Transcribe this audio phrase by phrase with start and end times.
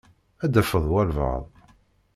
[0.43, 1.45] Ad tafeḍ walebɛaḍ.